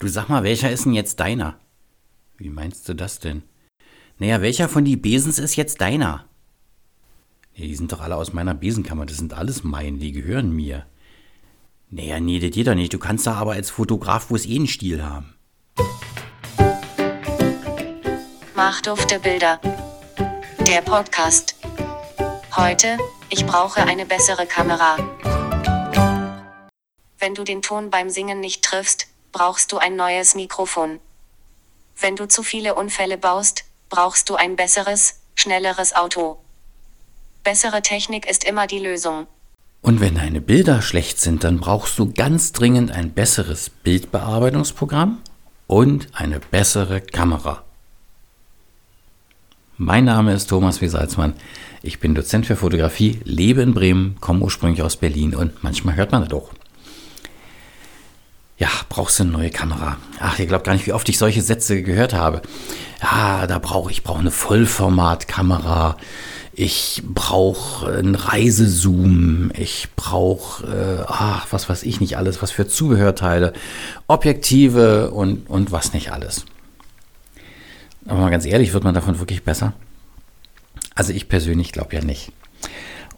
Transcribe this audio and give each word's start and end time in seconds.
Du 0.00 0.06
sag 0.06 0.28
mal, 0.28 0.44
welcher 0.44 0.70
ist 0.70 0.84
denn 0.84 0.92
jetzt 0.92 1.18
deiner? 1.18 1.58
Wie 2.36 2.50
meinst 2.50 2.88
du 2.88 2.94
das 2.94 3.18
denn? 3.18 3.42
Naja, 4.18 4.40
welcher 4.40 4.68
von 4.68 4.84
die 4.84 4.96
Besens 4.96 5.40
ist 5.40 5.56
jetzt 5.56 5.80
deiner? 5.80 6.24
Ja, 7.54 7.66
die 7.66 7.74
sind 7.74 7.90
doch 7.90 8.00
alle 8.00 8.14
aus 8.14 8.32
meiner 8.32 8.54
Besenkammer, 8.54 9.06
das 9.06 9.16
sind 9.16 9.34
alles 9.34 9.64
mein, 9.64 9.98
die 9.98 10.12
gehören 10.12 10.52
mir. 10.54 10.86
Naja, 11.90 12.20
nee, 12.20 12.38
das 12.38 12.52
geht 12.52 12.68
doch 12.68 12.76
nicht. 12.76 12.94
Du 12.94 12.98
kannst 13.00 13.26
da 13.26 13.34
aber 13.34 13.54
als 13.54 13.70
Fotograf 13.70 14.30
wohl 14.30 14.38
eh 14.46 14.54
einen 14.54 14.68
Stil 14.68 15.02
haben. 15.02 15.34
Mach 18.54 18.80
dufte 18.82 19.18
Bilder. 19.18 19.60
Der 20.64 20.82
Podcast. 20.82 21.56
Heute, 22.56 22.98
ich 23.30 23.44
brauche 23.46 23.82
eine 23.82 24.06
bessere 24.06 24.46
Kamera. 24.46 24.96
Wenn 27.18 27.34
du 27.34 27.42
den 27.42 27.62
Ton 27.62 27.90
beim 27.90 28.10
Singen 28.10 28.38
nicht 28.38 28.62
triffst, 28.62 29.08
brauchst 29.32 29.72
du 29.72 29.78
ein 29.78 29.96
neues 29.96 30.34
Mikrofon. 30.34 31.00
Wenn 32.00 32.16
du 32.16 32.26
zu 32.26 32.42
viele 32.42 32.74
Unfälle 32.74 33.18
baust, 33.18 33.64
brauchst 33.88 34.28
du 34.30 34.36
ein 34.36 34.56
besseres, 34.56 35.20
schnelleres 35.34 35.94
Auto. 35.94 36.38
Bessere 37.44 37.82
Technik 37.82 38.28
ist 38.28 38.44
immer 38.44 38.66
die 38.66 38.78
Lösung. 38.78 39.26
Und 39.80 40.00
wenn 40.00 40.16
deine 40.16 40.40
Bilder 40.40 40.82
schlecht 40.82 41.20
sind, 41.20 41.44
dann 41.44 41.60
brauchst 41.60 41.98
du 41.98 42.12
ganz 42.12 42.52
dringend 42.52 42.90
ein 42.90 43.12
besseres 43.12 43.70
Bildbearbeitungsprogramm 43.70 45.22
und 45.66 46.08
eine 46.12 46.40
bessere 46.40 47.00
Kamera. 47.00 47.62
Mein 49.76 50.04
Name 50.06 50.34
ist 50.34 50.48
Thomas 50.48 50.80
W. 50.80 50.88
Salzmann. 50.88 51.34
Ich 51.82 52.00
bin 52.00 52.16
Dozent 52.16 52.46
für 52.46 52.56
Fotografie, 52.56 53.20
lebe 53.22 53.62
in 53.62 53.74
Bremen, 53.74 54.16
komme 54.20 54.42
ursprünglich 54.44 54.82
aus 54.82 54.96
Berlin 54.96 55.36
und 55.36 55.62
manchmal 55.62 55.94
hört 55.94 56.10
man 56.10 56.24
das 56.24 56.32
auch. 56.32 56.50
Ja, 58.58 58.68
brauchst 58.88 59.18
du 59.18 59.22
eine 59.22 59.32
neue 59.32 59.50
Kamera. 59.50 59.98
Ach, 60.18 60.38
ihr 60.38 60.46
glaubt 60.46 60.66
gar 60.66 60.72
nicht, 60.72 60.86
wie 60.86 60.92
oft 60.92 61.08
ich 61.08 61.16
solche 61.16 61.42
Sätze 61.42 61.82
gehört 61.82 62.12
habe. 62.12 62.42
Ja, 63.00 63.46
da 63.46 63.58
brauche 63.60 63.92
ich 63.92 64.02
brauche 64.02 64.18
eine 64.18 64.32
Vollformatkamera. 64.32 65.96
Ich 66.52 67.02
brauche 67.06 67.92
einen 67.92 68.16
Reisezoom. 68.16 69.52
Ich 69.56 69.88
brauche, 69.94 70.66
äh, 70.66 71.04
ach, 71.06 71.46
was 71.50 71.68
weiß 71.68 71.84
ich 71.84 72.00
nicht 72.00 72.16
alles, 72.16 72.42
was 72.42 72.50
für 72.50 72.66
Zubehörteile, 72.66 73.52
Objektive 74.08 75.12
und, 75.12 75.48
und 75.48 75.70
was 75.70 75.92
nicht 75.92 76.10
alles. 76.10 76.44
Aber 78.06 78.20
mal 78.20 78.30
ganz 78.30 78.44
ehrlich, 78.44 78.72
wird 78.72 78.82
man 78.82 78.94
davon 78.94 79.20
wirklich 79.20 79.44
besser? 79.44 79.72
Also 80.96 81.12
ich 81.12 81.28
persönlich 81.28 81.70
glaube 81.70 81.94
ja 81.94 82.02
nicht. 82.02 82.32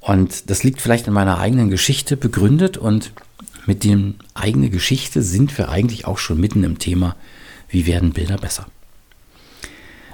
Und 0.00 0.50
das 0.50 0.64
liegt 0.64 0.82
vielleicht 0.82 1.06
in 1.06 1.14
meiner 1.14 1.38
eigenen 1.38 1.70
Geschichte 1.70 2.18
begründet 2.18 2.76
und 2.76 3.12
mit 3.70 3.84
dem 3.84 4.16
eigene 4.34 4.68
Geschichte 4.68 5.22
sind 5.22 5.56
wir 5.56 5.68
eigentlich 5.68 6.04
auch 6.04 6.18
schon 6.18 6.40
mitten 6.40 6.64
im 6.64 6.80
Thema, 6.80 7.14
wie 7.68 7.86
werden 7.86 8.10
Bilder 8.10 8.36
besser. 8.36 8.66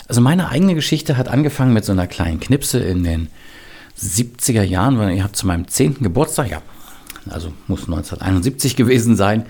Also 0.06 0.20
meine 0.20 0.50
eigene 0.50 0.74
Geschichte 0.74 1.16
hat 1.16 1.28
angefangen 1.28 1.72
mit 1.72 1.82
so 1.82 1.92
einer 1.92 2.06
kleinen 2.06 2.38
Knipse 2.38 2.80
in 2.80 3.02
den 3.02 3.28
70er 3.98 4.62
Jahren, 4.62 4.98
weil 4.98 5.10
ich 5.12 5.22
habe 5.22 5.32
zu 5.32 5.46
meinem 5.46 5.68
10. 5.68 6.02
Geburtstag, 6.02 6.50
ja, 6.50 6.60
also 7.30 7.50
muss 7.66 7.84
1971 7.84 8.76
gewesen 8.76 9.16
sein, 9.16 9.46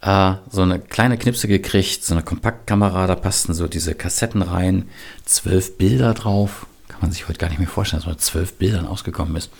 äh, 0.00 0.32
so 0.50 0.62
eine 0.62 0.80
kleine 0.80 1.16
Knipse 1.16 1.46
gekriegt, 1.46 2.04
so 2.04 2.12
eine 2.12 2.24
Kompaktkamera, 2.24 3.06
da 3.06 3.14
passten 3.14 3.54
so 3.54 3.68
diese 3.68 3.94
Kassetten 3.94 4.42
rein, 4.42 4.88
zwölf 5.26 5.78
Bilder 5.78 6.12
drauf. 6.12 6.66
Kann 6.88 7.02
man 7.02 7.12
sich 7.12 7.28
heute 7.28 7.38
gar 7.38 7.50
nicht 7.50 7.60
mehr 7.60 7.68
vorstellen, 7.68 8.00
dass 8.00 8.08
man 8.08 8.18
zwölf 8.18 8.54
Bildern 8.54 8.88
ausgekommen 8.88 9.36
ist. 9.36 9.50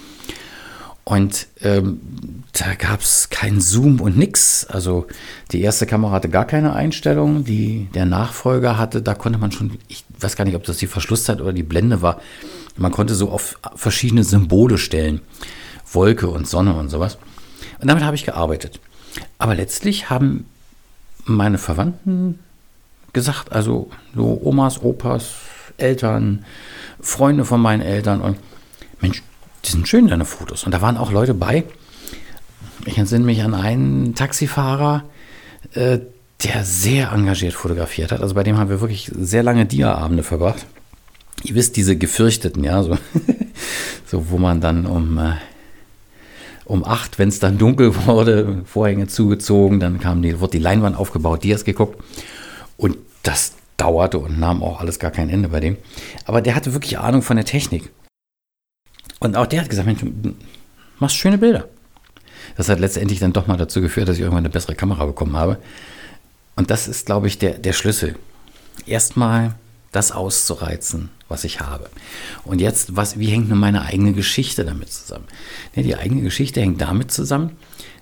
Und 1.05 1.49
ähm, 1.61 2.01
da 2.53 2.75
gab 2.75 3.01
es 3.01 3.29
keinen 3.29 3.61
Zoom 3.61 4.01
und 4.01 4.17
nix. 4.17 4.65
Also 4.65 5.07
die 5.53 5.61
erste 5.61 5.85
Kamera 5.87 6.13
hatte 6.13 6.31
gar 6.31 6.47
keine 6.47 6.73
Einstellung. 6.73 7.45
Die, 7.45 7.89
der 7.95 8.07
Nachfolger 8.07 8.79
hatte, 8.79 9.03
da 9.03 9.15
konnte 9.15 9.39
man 9.39 9.53
schon, 9.53 9.79
ich 9.89 10.05
weiß 10.19 10.35
gar 10.35 10.47
nicht, 10.47 10.57
ob 10.57 10.65
das 10.65 10.79
die 10.79 10.87
Verschlusszeit 10.87 11.43
oder 11.43 11.53
die 11.53 11.63
Blende 11.63 12.01
war. 12.01 12.21
Man 12.77 12.91
konnte 12.91 13.15
so 13.15 13.31
auf 13.31 13.59
verschiedene 13.77 14.25
Symbole 14.25 14.79
stellen. 14.79 15.21
Wolke 15.93 16.29
und 16.29 16.49
Sonne 16.49 16.75
und 16.75 16.89
sowas. 16.89 17.19
Und 17.81 17.89
damit 17.89 18.03
habe 18.03 18.17
ich 18.17 18.25
gearbeitet. 18.25 18.81
Aber 19.39 19.55
letztlich 19.55 20.09
haben 20.09 20.47
meine 21.27 21.59
Verwandten 21.59 22.39
gesagt, 23.13 23.53
also 23.53 23.91
so 24.15 24.41
Omas, 24.43 24.83
Opas, 24.83 25.35
Eltern, 25.77 26.45
Freunde 27.01 27.45
von 27.45 27.61
meinen 27.61 27.83
Eltern 27.83 28.21
und 28.21 28.39
Mensch, 29.01 29.23
die 29.65 29.71
sind 29.71 29.89
schön, 29.89 30.09
deine 30.09 30.25
Fotos. 30.25 30.65
Und 30.65 30.73
da 30.73 30.83
waren 30.83 30.97
auch 30.97 31.11
Leute 31.11 31.35
bei. 31.35 31.65
Ich 32.87 32.99
entsinne 32.99 33.25
mich 33.25 33.43
an 33.43 33.55
einen 33.55 34.15
Taxifahrer, 34.15 35.05
äh, 35.75 36.01
der 36.43 36.65
sehr 36.65 37.13
engagiert 37.13 37.55
fotografiert 37.55 38.13
hat. 38.13 38.21
Also 38.21 38.35
bei 38.35 38.43
dem 38.43 38.59
haben 38.59 38.69
wir 38.69 38.81
wirklich 38.81 39.11
sehr 39.15 39.43
lange 39.43 39.65
Dia-Abende 39.65 40.23
verbracht. 40.23 40.67
Ihr 41.43 41.55
wisst, 41.55 41.77
diese 41.77 41.97
gefürchteten, 41.97 42.65
ja, 42.65 42.83
so, 42.83 42.99
so 44.07 44.31
wo 44.31 44.39
man 44.39 44.61
dann 44.61 44.87
um, 44.87 45.19
äh, 45.19 45.33
um 46.65 46.85
acht, 46.85 47.19
wenn 47.19 47.29
es 47.29 47.39
dann 47.39 47.59
dunkel 47.59 47.95
wurde, 48.07 48.63
Vorhänge 48.67 49.07
zugezogen, 49.07 49.81
dann 49.81 50.01
kam 50.01 50.21
die, 50.23 50.41
wurde 50.41 50.53
die 50.53 50.59
Leinwand 50.59 50.97
aufgebaut, 50.97 51.43
Dias 51.45 51.65
geguckt. 51.65 52.03
Und 52.77 52.99
das 53.23 53.55
dauerte 53.77 54.19
und 54.19 54.39
nahm 54.39 54.63
auch 54.63 54.81
alles 54.81 54.99
gar 54.99 55.11
kein 55.11 55.31
Ende 55.31 55.49
bei 55.49 55.61
dem. 55.61 55.77
Aber 56.27 56.43
der 56.43 56.55
hatte 56.55 56.75
wirklich 56.75 56.99
Ahnung 56.99 57.23
von 57.23 57.37
der 57.37 57.47
Technik. 57.47 57.91
Und 59.25 59.37
auch 59.37 59.47
der 59.47 59.63
hat 59.63 59.71
gesagt, 59.71 59.87
Mensch, 59.87 60.05
machst 60.99 61.17
schöne 61.17 61.39
Bilder. 61.39 61.67
Das 62.59 62.69
hat 62.69 62.79
letztendlich 62.79 63.21
dann 63.21 63.33
doch 63.33 63.47
mal 63.47 63.57
dazu 63.57 63.81
geführt, 63.81 64.07
dass 64.07 64.17
ich 64.17 64.21
irgendwann 64.21 64.45
eine 64.45 64.51
bessere 64.51 64.75
Kamera 64.75 65.07
bekommen 65.07 65.35
habe. 65.35 65.59
Und 66.57 66.71
das 66.71 66.89
ist, 66.89 67.07
glaube 67.07 67.27
ich, 67.27 67.39
der, 67.39 67.59
der 67.59 67.73
Schlüssel. 67.73 68.17
Erstmal 68.87 69.55
das 69.93 70.13
auszureizen, 70.13 71.09
was 71.29 71.45
ich 71.45 71.61
habe. 71.61 71.89
Und 72.45 72.61
jetzt, 72.61 72.97
was, 72.97 73.19
wie 73.19 73.29
hängt 73.29 73.49
nun 73.49 73.59
meine 73.59 73.83
eigene 73.83 74.13
Geschichte 74.13 74.63
damit 74.63 74.93
zusammen? 74.93 75.25
Die 75.75 75.97
eigene 75.97 76.21
Geschichte 76.21 76.61
hängt 76.61 76.83
damit 76.83 77.11
zusammen, 77.11 77.57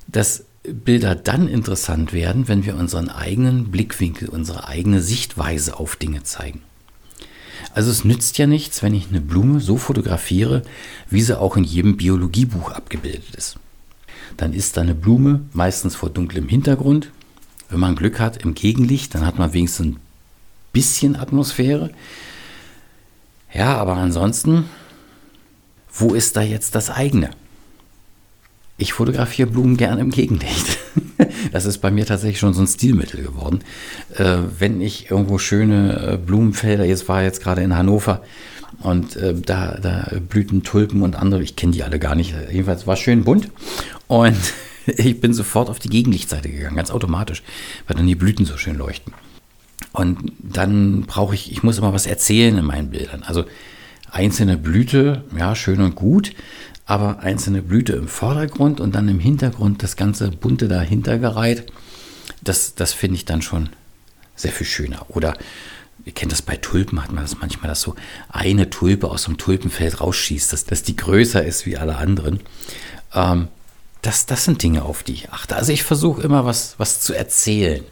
dass 0.08 0.44
Bilder 0.64 1.14
dann 1.14 1.46
interessant 1.46 2.12
werden, 2.12 2.48
wenn 2.48 2.64
wir 2.64 2.74
unseren 2.74 3.08
eigenen 3.08 3.70
Blickwinkel, 3.70 4.28
unsere 4.28 4.66
eigene 4.66 5.00
Sichtweise 5.00 5.78
auf 5.78 5.94
Dinge 5.94 6.24
zeigen. 6.24 6.62
Also 7.74 7.90
es 7.90 8.04
nützt 8.04 8.38
ja 8.38 8.46
nichts, 8.46 8.82
wenn 8.82 8.94
ich 8.94 9.08
eine 9.08 9.20
Blume 9.20 9.60
so 9.60 9.76
fotografiere, 9.76 10.62
wie 11.08 11.22
sie 11.22 11.38
auch 11.38 11.56
in 11.56 11.64
jedem 11.64 11.96
Biologiebuch 11.96 12.70
abgebildet 12.70 13.34
ist. 13.36 13.56
Dann 14.36 14.52
ist 14.52 14.76
da 14.76 14.80
eine 14.82 14.94
Blume 14.94 15.42
meistens 15.52 15.94
vor 15.94 16.10
dunklem 16.10 16.48
Hintergrund. 16.48 17.10
Wenn 17.68 17.80
man 17.80 17.96
Glück 17.96 18.20
hat 18.20 18.38
im 18.38 18.54
Gegenlicht, 18.54 19.14
dann 19.14 19.26
hat 19.26 19.38
man 19.38 19.52
wenigstens 19.52 19.86
ein 19.86 20.00
bisschen 20.72 21.16
Atmosphäre. 21.16 21.90
Ja, 23.52 23.76
aber 23.76 23.96
ansonsten, 23.96 24.64
wo 25.92 26.14
ist 26.14 26.36
da 26.36 26.42
jetzt 26.42 26.74
das 26.74 26.90
eigene? 26.90 27.30
Ich 28.78 28.94
fotografiere 28.94 29.50
Blumen 29.50 29.76
gerne 29.76 30.00
im 30.00 30.10
Gegenlicht. 30.10 30.78
Das 31.50 31.64
ist 31.64 31.78
bei 31.78 31.90
mir 31.90 32.06
tatsächlich 32.06 32.38
schon 32.38 32.54
so 32.54 32.60
ein 32.60 32.66
Stilmittel 32.66 33.22
geworden. 33.22 33.60
Äh, 34.16 34.38
wenn 34.58 34.80
ich 34.80 35.10
irgendwo 35.10 35.38
schöne 35.38 36.12
äh, 36.12 36.16
Blumenfelder, 36.16 36.84
jetzt 36.84 37.08
war 37.08 37.22
jetzt 37.22 37.42
gerade 37.42 37.62
in 37.62 37.76
Hannover 37.76 38.22
und 38.82 39.16
äh, 39.16 39.34
da, 39.34 39.78
da 39.80 40.10
blühten 40.28 40.62
Tulpen 40.62 41.02
und 41.02 41.16
andere, 41.16 41.42
ich 41.42 41.56
kenne 41.56 41.72
die 41.72 41.82
alle 41.82 41.98
gar 41.98 42.14
nicht. 42.14 42.34
Jedenfalls 42.50 42.86
war 42.86 42.96
schön 42.96 43.24
bunt 43.24 43.48
und 44.06 44.36
ich 44.86 45.20
bin 45.20 45.34
sofort 45.34 45.70
auf 45.70 45.78
die 45.78 45.88
Gegenlichtseite 45.90 46.48
gegangen, 46.48 46.76
ganz 46.76 46.90
automatisch, 46.90 47.42
weil 47.86 47.96
dann 47.96 48.06
die 48.06 48.14
Blüten 48.14 48.44
so 48.44 48.56
schön 48.56 48.76
leuchten. 48.76 49.12
Und 49.92 50.32
dann 50.38 51.02
brauche 51.02 51.34
ich, 51.34 51.52
ich 51.52 51.62
muss 51.62 51.78
immer 51.78 51.92
was 51.92 52.06
erzählen 52.06 52.56
in 52.56 52.64
meinen 52.64 52.90
Bildern. 52.90 53.22
Also 53.24 53.44
einzelne 54.12 54.56
Blüte, 54.56 55.24
ja, 55.36 55.56
schön 55.56 55.80
und 55.80 55.96
gut, 55.96 56.34
aber 56.84 57.20
einzelne 57.20 57.62
Blüte 57.62 57.94
im 57.94 58.06
Vordergrund 58.06 58.80
und 58.80 58.94
dann 58.94 59.08
im 59.08 59.18
Hintergrund 59.18 59.82
das 59.82 59.96
ganze 59.96 60.30
bunte 60.30 60.68
dahinter 60.68 61.18
gereiht. 61.18 61.72
Das, 62.42 62.74
das 62.74 62.92
finde 62.92 63.16
ich 63.16 63.24
dann 63.24 63.42
schon 63.42 63.70
sehr 64.36 64.52
viel 64.52 64.66
schöner. 64.66 65.06
Oder 65.08 65.34
ihr 66.04 66.12
kennt 66.12 66.32
das 66.32 66.42
bei 66.42 66.56
Tulpen, 66.56 67.02
hat 67.02 67.12
man 67.12 67.24
das 67.24 67.38
manchmal, 67.40 67.68
dass 67.68 67.80
so 67.80 67.94
eine 68.28 68.68
Tulpe 68.68 69.10
aus 69.10 69.24
dem 69.24 69.38
Tulpenfeld 69.38 70.00
rausschießt, 70.00 70.52
dass, 70.52 70.64
dass 70.66 70.82
die 70.82 70.96
größer 70.96 71.42
ist 71.42 71.64
wie 71.64 71.78
alle 71.78 71.96
anderen. 71.96 72.40
Ähm, 73.14 73.48
das, 74.02 74.26
das 74.26 74.44
sind 74.44 74.62
Dinge, 74.62 74.82
auf 74.82 75.04
die 75.04 75.12
ich 75.12 75.30
achte. 75.30 75.56
Also 75.56 75.72
ich 75.72 75.84
versuche 75.84 76.22
immer 76.22 76.44
was, 76.44 76.74
was 76.76 77.00
zu 77.00 77.14
erzählen. 77.14 77.84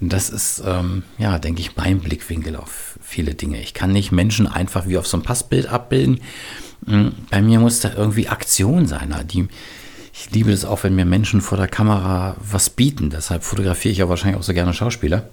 Das 0.00 0.28
ist, 0.28 0.62
ähm, 0.66 1.02
ja, 1.18 1.38
denke 1.38 1.60
ich, 1.60 1.76
mein 1.76 2.00
Blickwinkel 2.00 2.56
auf 2.56 2.98
viele 3.00 3.34
Dinge. 3.34 3.60
Ich 3.60 3.74
kann 3.74 3.92
nicht 3.92 4.12
Menschen 4.12 4.46
einfach 4.46 4.86
wie 4.86 4.98
auf 4.98 5.06
so 5.06 5.16
einem 5.16 5.24
Passbild 5.24 5.66
abbilden. 5.68 6.20
Hm, 6.86 7.12
bei 7.30 7.40
mir 7.40 7.60
muss 7.60 7.80
da 7.80 7.92
irgendwie 7.94 8.28
Aktion 8.28 8.86
sein. 8.86 9.14
Die, 9.30 9.48
ich 10.12 10.30
liebe 10.32 10.52
es 10.52 10.64
auch, 10.64 10.82
wenn 10.82 10.96
mir 10.96 11.04
Menschen 11.04 11.40
vor 11.40 11.58
der 11.58 11.68
Kamera 11.68 12.36
was 12.40 12.70
bieten. 12.70 13.10
Deshalb 13.10 13.44
fotografiere 13.44 13.92
ich 13.92 13.98
ja 13.98 14.08
wahrscheinlich 14.08 14.38
auch 14.38 14.44
so 14.44 14.52
gerne 14.52 14.74
Schauspieler. 14.74 15.28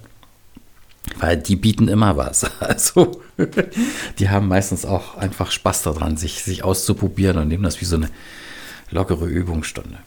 Weil 1.18 1.36
die 1.36 1.56
bieten 1.56 1.88
immer 1.88 2.16
was. 2.16 2.48
Also, 2.60 3.20
die 4.18 4.30
haben 4.30 4.46
meistens 4.46 4.84
auch 4.84 5.16
einfach 5.16 5.50
Spaß 5.50 5.82
daran, 5.82 6.16
sich, 6.16 6.42
sich 6.42 6.62
auszuprobieren 6.62 7.38
und 7.38 7.48
nehmen 7.48 7.64
das 7.64 7.80
wie 7.80 7.84
so 7.84 7.96
eine 7.96 8.08
lockere 8.90 9.26
Übungsstunde. 9.26 9.98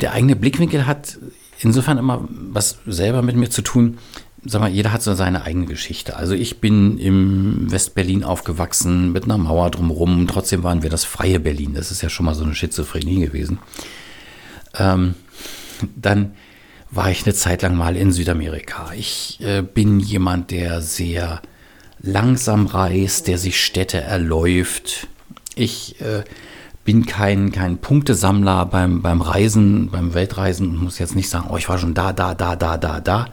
Der 0.00 0.12
eigene 0.12 0.36
Blickwinkel 0.36 0.86
hat 0.86 1.18
insofern 1.60 1.98
immer 1.98 2.26
was 2.30 2.78
selber 2.86 3.22
mit 3.22 3.36
mir 3.36 3.50
zu 3.50 3.62
tun. 3.62 3.98
Sag 4.46 4.60
mal, 4.60 4.70
jeder 4.70 4.92
hat 4.92 5.02
so 5.02 5.14
seine 5.14 5.42
eigene 5.44 5.66
Geschichte. 5.66 6.16
Also 6.16 6.34
ich 6.34 6.60
bin 6.60 6.98
im 6.98 7.70
Westberlin 7.70 8.24
aufgewachsen 8.24 9.12
mit 9.12 9.24
einer 9.24 9.38
Mauer 9.38 9.70
drumherum. 9.70 10.26
Trotzdem 10.28 10.62
waren 10.62 10.82
wir 10.82 10.90
das 10.90 11.04
freie 11.04 11.40
Berlin. 11.40 11.72
Das 11.74 11.90
ist 11.90 12.02
ja 12.02 12.10
schon 12.10 12.26
mal 12.26 12.34
so 12.34 12.44
eine 12.44 12.54
Schizophrenie 12.54 13.20
gewesen. 13.20 13.58
Ähm, 14.78 15.14
dann 15.96 16.34
war 16.90 17.10
ich 17.10 17.24
eine 17.24 17.34
Zeit 17.34 17.62
lang 17.62 17.74
mal 17.76 17.96
in 17.96 18.12
Südamerika. 18.12 18.92
Ich 18.96 19.40
äh, 19.40 19.62
bin 19.62 19.98
jemand, 19.98 20.50
der 20.50 20.80
sehr 20.82 21.40
langsam 22.00 22.66
reist, 22.66 23.26
der 23.28 23.38
sich 23.38 23.62
Städte 23.64 24.00
erläuft. 24.00 25.08
Ich 25.54 26.00
äh, 26.00 26.22
bin 26.84 27.06
kein, 27.06 27.50
kein 27.50 27.78
Punktesammler 27.78 28.66
beim, 28.66 29.00
beim 29.00 29.22
Reisen, 29.22 29.90
beim 29.90 30.14
Weltreisen 30.14 30.70
und 30.70 30.82
muss 30.82 30.98
jetzt 30.98 31.16
nicht 31.16 31.30
sagen, 31.30 31.48
oh, 31.50 31.56
ich 31.56 31.68
war 31.68 31.78
schon 31.78 31.94
da, 31.94 32.12
da, 32.12 32.34
da, 32.34 32.56
da, 32.56 32.76
da, 32.76 33.00
da. 33.00 33.26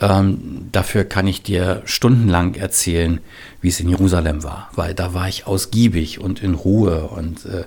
Ähm, 0.00 0.68
dafür 0.72 1.04
kann 1.04 1.26
ich 1.26 1.42
dir 1.42 1.82
stundenlang 1.84 2.54
erzählen, 2.54 3.20
wie 3.60 3.68
es 3.68 3.80
in 3.80 3.88
Jerusalem 3.88 4.42
war, 4.42 4.70
weil 4.74 4.94
da 4.94 5.12
war 5.12 5.28
ich 5.28 5.46
ausgiebig 5.46 6.20
und 6.20 6.42
in 6.42 6.54
Ruhe 6.54 7.08
und 7.08 7.44
äh, 7.44 7.64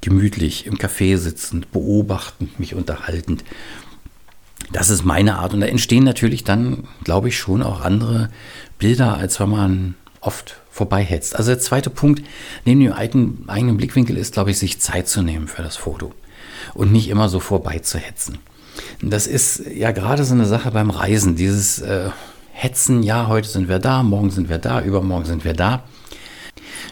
gemütlich 0.00 0.66
im 0.66 0.76
Café 0.76 1.16
sitzend, 1.16 1.72
beobachtend, 1.72 2.60
mich 2.60 2.74
unterhaltend. 2.74 3.44
Das 4.72 4.90
ist 4.90 5.04
meine 5.04 5.38
Art 5.38 5.54
und 5.54 5.60
da 5.60 5.66
entstehen 5.66 6.04
natürlich 6.04 6.44
dann, 6.44 6.84
glaube 7.04 7.28
ich, 7.28 7.38
schon 7.38 7.62
auch 7.62 7.80
andere 7.80 8.30
Bilder, 8.78 9.16
als 9.16 9.40
wenn 9.40 9.50
man 9.50 9.94
oft 10.26 10.56
vorbeihetzt. 10.70 11.36
Also 11.36 11.52
der 11.52 11.60
zweite 11.60 11.90
Punkt 11.90 12.22
neben 12.64 12.80
dem 12.80 12.92
eigenen, 12.92 13.44
eigenen 13.48 13.76
Blickwinkel 13.76 14.16
ist, 14.16 14.34
glaube 14.34 14.50
ich, 14.50 14.58
sich 14.58 14.80
Zeit 14.80 15.08
zu 15.08 15.22
nehmen 15.22 15.48
für 15.48 15.62
das 15.62 15.76
Foto 15.76 16.12
und 16.74 16.92
nicht 16.92 17.08
immer 17.08 17.28
so 17.28 17.40
vorbeizuhetzen. 17.40 18.38
Das 19.00 19.26
ist 19.26 19.62
ja 19.66 19.92
gerade 19.92 20.24
so 20.24 20.34
eine 20.34 20.46
Sache 20.46 20.70
beim 20.70 20.90
Reisen, 20.90 21.36
dieses 21.36 21.80
äh, 21.80 22.10
Hetzen, 22.52 23.02
ja, 23.02 23.28
heute 23.28 23.48
sind 23.48 23.68
wir 23.68 23.78
da, 23.78 24.02
morgen 24.02 24.30
sind 24.30 24.48
wir 24.48 24.58
da, 24.58 24.82
übermorgen 24.82 25.24
sind 25.24 25.44
wir 25.44 25.54
da. 25.54 25.84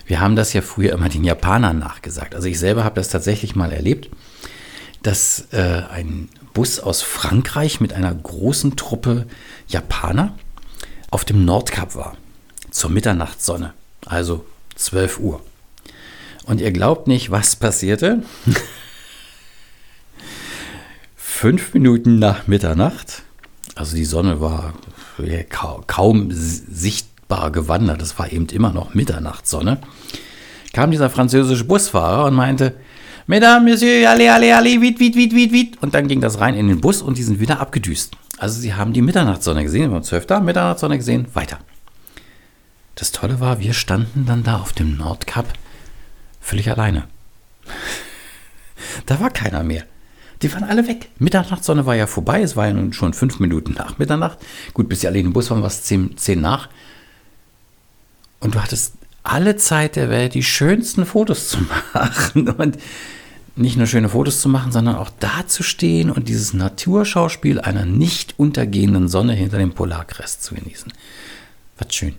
Wir 0.06 0.20
haben 0.20 0.36
das 0.36 0.52
ja 0.52 0.60
früher 0.60 0.92
immer 0.92 1.08
den 1.08 1.24
Japanern 1.24 1.78
nachgesagt. 1.78 2.34
Also 2.34 2.48
ich 2.48 2.58
selber 2.58 2.84
habe 2.84 2.96
das 2.96 3.08
tatsächlich 3.08 3.56
mal 3.56 3.72
erlebt, 3.72 4.10
dass 5.02 5.48
äh, 5.52 5.82
ein 5.90 6.28
Bus 6.52 6.80
aus 6.80 7.02
Frankreich 7.02 7.80
mit 7.80 7.92
einer 7.92 8.14
großen 8.14 8.76
Truppe 8.76 9.26
Japaner 9.66 10.34
auf 11.10 11.24
dem 11.24 11.44
Nordkap 11.44 11.94
war 11.94 12.16
zur 12.74 12.90
Mitternachtssonne, 12.90 13.72
also 14.04 14.44
12 14.74 15.20
Uhr. 15.20 15.40
Und 16.44 16.60
ihr 16.60 16.72
glaubt 16.72 17.06
nicht, 17.06 17.30
was 17.30 17.56
passierte? 17.56 18.22
Fünf 21.16 21.72
Minuten 21.72 22.18
nach 22.18 22.46
Mitternacht, 22.46 23.22
also 23.76 23.96
die 23.96 24.04
Sonne 24.04 24.40
war 24.40 24.74
kaum 25.86 26.30
sichtbar 26.32 27.52
gewandert, 27.52 28.02
es 28.02 28.18
war 28.18 28.32
eben 28.32 28.48
immer 28.48 28.72
noch 28.72 28.94
Mitternachtssonne, 28.94 29.78
kam 30.72 30.90
dieser 30.90 31.10
französische 31.10 31.64
Busfahrer 31.64 32.26
und 32.26 32.34
meinte, 32.34 32.74
Mesdames, 33.26 33.72
Monsieur, 33.72 34.10
allez, 34.10 34.28
allez, 34.28 34.52
allez, 34.52 34.80
vite, 34.82 34.98
vite, 34.98 35.16
vite, 35.16 35.34
vite, 35.34 35.52
vite. 35.52 35.78
Und 35.80 35.94
dann 35.94 36.08
ging 36.08 36.20
das 36.20 36.40
rein 36.40 36.54
in 36.54 36.68
den 36.68 36.82
Bus 36.82 37.00
und 37.00 37.16
die 37.16 37.22
sind 37.22 37.40
wieder 37.40 37.58
abgedüst. 37.58 38.14
Also 38.36 38.60
sie 38.60 38.74
haben 38.74 38.92
die 38.92 39.00
Mitternachtssonne 39.00 39.62
gesehen, 39.62 39.90
wir 39.90 39.96
haben 39.96 40.02
12 40.02 40.26
da, 40.26 40.40
Mitternachtssonne 40.40 40.98
gesehen, 40.98 41.26
weiter. 41.32 41.58
Das 42.94 43.12
Tolle 43.12 43.40
war, 43.40 43.60
wir 43.60 43.72
standen 43.72 44.26
dann 44.26 44.42
da 44.42 44.58
auf 44.58 44.72
dem 44.72 44.96
Nordkap 44.96 45.46
völlig 46.40 46.70
alleine. 46.70 47.08
da 49.06 49.20
war 49.20 49.30
keiner 49.30 49.62
mehr. 49.62 49.84
Die 50.42 50.52
waren 50.52 50.64
alle 50.64 50.86
weg. 50.86 51.08
Mitternachtssonne 51.18 51.86
war 51.86 51.94
ja 51.94 52.06
vorbei. 52.06 52.42
Es 52.42 52.54
war 52.54 52.66
ja 52.66 52.72
nun 52.74 52.92
schon 52.92 53.14
fünf 53.14 53.40
Minuten 53.40 53.72
nach 53.72 53.98
Mitternacht. 53.98 54.38
Gut, 54.74 54.88
bis 54.88 55.00
sie 55.00 55.06
alle 55.08 55.18
in 55.18 55.26
den 55.26 55.32
Bus 55.32 55.50
waren, 55.50 55.62
war 55.62 55.68
es 55.68 55.82
zehn, 55.84 56.16
zehn 56.18 56.40
nach. 56.40 56.68
Und 58.40 58.54
du 58.54 58.62
hattest 58.62 58.94
alle 59.22 59.56
Zeit 59.56 59.96
der 59.96 60.10
Welt, 60.10 60.34
die 60.34 60.42
schönsten 60.42 61.06
Fotos 61.06 61.48
zu 61.48 61.58
machen. 61.94 62.48
Und 62.48 62.78
nicht 63.56 63.76
nur 63.76 63.86
schöne 63.86 64.08
Fotos 64.08 64.40
zu 64.40 64.48
machen, 64.48 64.72
sondern 64.72 64.96
auch 64.96 65.10
da 65.18 65.46
zu 65.46 65.62
stehen 65.62 66.10
und 66.10 66.28
dieses 66.28 66.52
Naturschauspiel 66.52 67.60
einer 67.60 67.86
nicht 67.86 68.34
untergehenden 68.38 69.08
Sonne 69.08 69.32
hinter 69.32 69.58
dem 69.58 69.72
Polarkrest 69.72 70.42
zu 70.42 70.54
genießen. 70.54 70.92
Was 71.78 71.94
schön. 71.94 72.16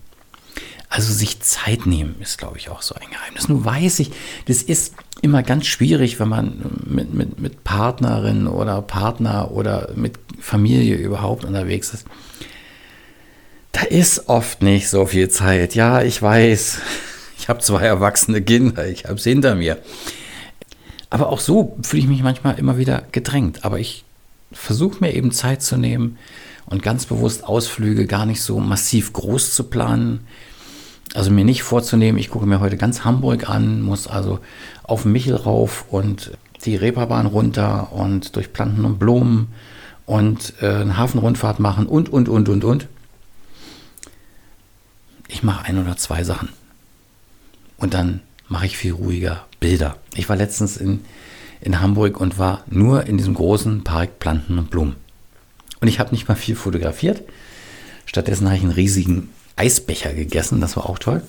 Also 0.90 1.12
sich 1.12 1.40
Zeit 1.42 1.86
nehmen 1.86 2.16
ist, 2.22 2.38
glaube 2.38 2.58
ich, 2.58 2.70
auch 2.70 2.82
so 2.82 2.96
ein 2.96 3.10
Geheimnis. 3.10 3.48
Nun 3.48 3.66
weiß 3.66 4.00
ich, 4.00 4.12
das 4.46 4.62
ist 4.62 4.94
immer 5.22 5.44
ganz 5.44 5.66
schwierig, 5.66 6.20
wenn 6.20 6.30
man 6.30 6.80
mit, 6.86 7.14
mit, 7.14 7.40
mit 7.40 7.64
Partnerin 7.64 8.48
oder 8.48 8.82
Partner 8.82 9.52
oder 9.52 9.90
mit 9.96 10.20
Familie 10.40 10.96
überhaupt 10.96 11.44
unterwegs 11.44 11.94
ist. 11.94 12.06
Da 13.72 13.82
ist 13.82 14.30
oft 14.30 14.62
nicht 14.62 14.90
so 14.90 15.06
viel 15.06 15.30
Zeit. 15.30 15.76
Ja, 15.76 16.02
ich 16.02 16.22
weiß, 16.22 16.80
ich 17.38 17.50
habe 17.50 17.60
zwei 17.60 17.82
erwachsene 17.82 18.42
Kinder, 18.42 18.88
ich 18.88 19.06
habe 19.06 19.16
es 19.16 19.24
hinter 19.24 19.56
mir. 19.56 19.80
Aber 21.10 21.30
auch 21.30 21.40
so 21.40 21.78
fühle 21.82 22.04
ich 22.04 22.08
mich 22.08 22.24
manchmal 22.24 22.60
immer 22.60 22.78
wieder 22.78 23.04
gedrängt. 23.12 23.66
Aber 23.66 23.80
ich 23.80 24.06
versuche 24.52 24.98
mir 25.00 25.14
eben 25.14 25.32
Zeit 25.32 25.62
zu 25.62 25.78
nehmen 25.78 26.18
und 26.66 26.84
ganz 26.84 27.06
bewusst 27.06 27.44
Ausflüge 27.44 28.06
gar 28.06 28.26
nicht 28.26 28.42
so 28.42 28.60
massiv 28.60 29.14
groß 29.14 29.54
zu 29.54 29.66
planen 29.66 30.28
also 31.16 31.32
mir 31.32 31.46
nicht 31.46 31.64
vorzunehmen, 31.64 32.20
ich 32.20 32.30
gucke 32.30 32.46
mir 32.46 32.60
heute 32.60 32.78
ganz 32.78 33.04
Hamburg 33.04 33.50
an, 33.50 33.82
muss 33.82 34.08
also 34.08 34.40
auf 34.84 35.06
Michel 35.06 35.36
rauf 35.36 35.86
und 35.90 36.38
die 36.66 36.76
Reeperbahn 36.76 37.26
runter 37.26 37.94
und 37.94 38.36
durch 38.36 38.54
Planten 38.54 38.86
und 38.86 39.00
Blumen 39.00 39.50
und 40.06 40.54
äh, 40.62 40.68
eine 40.68 40.98
Hafenrundfahrt 40.98 41.60
machen 41.60 41.86
und, 41.88 42.10
und, 42.10 42.30
und, 42.30 42.50
und, 42.50 42.64
und. 42.64 42.88
Ich 45.28 45.44
mache 45.44 45.66
ein 45.66 45.78
oder 45.78 45.98
zwei 45.98 46.24
Sachen. 46.24 46.50
Und 47.78 47.94
dann 47.94 48.22
mache 48.48 48.66
ich 48.68 48.78
viel 48.78 48.94
ruhiger 48.94 49.46
Bilder. 49.60 49.98
Ich 50.16 50.30
war 50.30 50.36
letztens 50.36 50.78
in, 50.78 51.02
in 51.62 51.82
Hamburg 51.82 52.20
und 52.20 52.38
war 52.38 52.64
nur 52.68 53.06
in 53.06 53.18
diesem 53.18 53.34
großen 53.34 53.84
Park 53.84 54.20
Planten 54.20 54.60
und 54.60 54.70
Blumen. 54.70 54.96
Und 55.82 55.88
ich 55.88 56.00
habe 56.00 56.12
nicht 56.12 56.28
mal 56.28 56.36
viel 56.36 56.56
fotografiert. 56.56 57.24
Stattdessen 58.06 58.48
habe 58.48 58.58
ich 58.58 58.64
einen 58.64 58.72
riesigen 58.72 59.30
Eisbecher 59.56 60.14
gegessen, 60.14 60.62
das 60.62 60.76
war 60.76 60.90
auch 60.90 61.00
toll. 61.00 61.24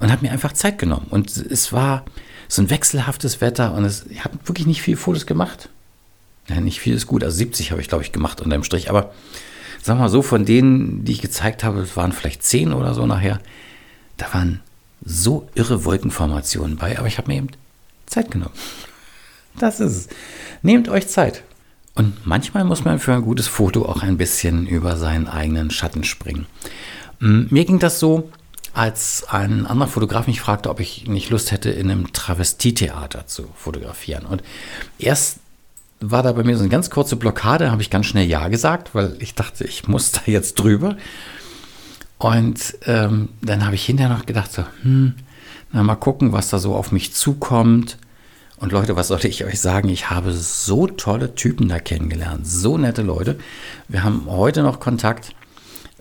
Und 0.00 0.10
habe 0.10 0.26
mir 0.26 0.32
einfach 0.32 0.52
Zeit 0.52 0.78
genommen. 0.78 1.06
Und 1.10 1.36
es 1.36 1.72
war 1.72 2.04
so 2.48 2.62
ein 2.62 2.70
wechselhaftes 2.70 3.40
Wetter 3.40 3.74
und 3.74 3.84
es, 3.84 4.06
ich 4.06 4.24
habe 4.24 4.38
wirklich 4.44 4.66
nicht 4.66 4.82
viele 4.82 4.96
Fotos 4.96 5.26
gemacht. 5.26 5.68
Ja, 6.48 6.60
nicht 6.60 6.80
viel 6.80 6.94
ist 6.94 7.06
gut. 7.06 7.24
Also 7.24 7.36
70 7.38 7.70
habe 7.70 7.80
ich, 7.80 7.88
glaube 7.88 8.04
ich, 8.04 8.12
gemacht 8.12 8.40
unterm 8.40 8.64
Strich. 8.64 8.90
Aber 8.90 9.12
wir 9.84 9.94
mal 9.94 10.08
so, 10.08 10.22
von 10.22 10.44
denen, 10.44 11.04
die 11.04 11.12
ich 11.12 11.22
gezeigt 11.22 11.64
habe, 11.64 11.80
es 11.80 11.96
waren 11.96 12.12
vielleicht 12.12 12.42
10 12.42 12.72
oder 12.72 12.94
so 12.94 13.06
nachher. 13.06 13.40
Da 14.16 14.32
waren 14.32 14.60
so 15.04 15.48
irre 15.54 15.84
Wolkenformationen 15.84 16.76
bei, 16.76 16.98
aber 16.98 17.06
ich 17.06 17.18
habe 17.18 17.28
mir 17.28 17.38
eben 17.38 17.48
Zeit 18.06 18.30
genommen. 18.30 18.54
Das 19.58 19.80
ist 19.80 19.96
es. 19.96 20.08
Nehmt 20.62 20.88
euch 20.88 21.08
Zeit. 21.08 21.42
Und 21.94 22.26
manchmal 22.26 22.64
muss 22.64 22.84
man 22.84 22.98
für 22.98 23.14
ein 23.14 23.22
gutes 23.22 23.46
Foto 23.46 23.86
auch 23.86 24.02
ein 24.02 24.16
bisschen 24.16 24.66
über 24.66 24.96
seinen 24.96 25.28
eigenen 25.28 25.70
Schatten 25.70 26.04
springen. 26.04 26.46
Mm, 27.20 27.42
mir 27.50 27.64
ging 27.64 27.78
das 27.78 28.00
so, 28.00 28.30
als 28.72 29.24
ein 29.28 29.66
anderer 29.66 29.88
Fotograf 29.88 30.26
mich 30.26 30.40
fragte, 30.40 30.68
ob 30.68 30.80
ich 30.80 31.06
nicht 31.06 31.30
Lust 31.30 31.52
hätte, 31.52 31.70
in 31.70 31.90
einem 31.90 32.12
Travestietheater 32.12 33.26
zu 33.28 33.48
fotografieren. 33.54 34.26
Und 34.26 34.42
erst 34.98 35.38
war 36.00 36.24
da 36.24 36.32
bei 36.32 36.42
mir 36.42 36.56
so 36.56 36.62
eine 36.62 36.70
ganz 36.70 36.90
kurze 36.90 37.14
Blockade, 37.14 37.70
habe 37.70 37.82
ich 37.82 37.90
ganz 37.90 38.06
schnell 38.06 38.26
Ja 38.26 38.48
gesagt, 38.48 38.94
weil 38.94 39.16
ich 39.20 39.34
dachte, 39.34 39.64
ich 39.64 39.86
muss 39.86 40.10
da 40.10 40.20
jetzt 40.26 40.58
drüber. 40.58 40.96
Und 42.18 42.76
ähm, 42.86 43.28
dann 43.42 43.64
habe 43.64 43.76
ich 43.76 43.84
hinterher 43.84 44.14
noch 44.14 44.26
gedacht, 44.26 44.52
so, 44.52 44.64
hm, 44.82 45.14
na 45.72 45.82
mal 45.82 45.94
gucken, 45.94 46.32
was 46.32 46.48
da 46.48 46.58
so 46.58 46.74
auf 46.74 46.90
mich 46.90 47.14
zukommt. 47.14 47.98
Und 48.56 48.72
Leute, 48.72 48.96
was 48.96 49.08
sollte 49.08 49.28
ich 49.28 49.44
euch 49.44 49.60
sagen? 49.60 49.88
Ich 49.88 50.10
habe 50.10 50.32
so 50.32 50.86
tolle 50.86 51.34
Typen 51.34 51.68
da 51.68 51.80
kennengelernt, 51.80 52.46
so 52.46 52.78
nette 52.78 53.02
Leute. 53.02 53.38
Wir 53.88 54.04
haben 54.04 54.26
heute 54.28 54.62
noch 54.62 54.78
Kontakt, 54.78 55.34